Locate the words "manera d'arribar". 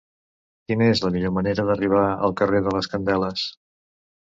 1.35-2.07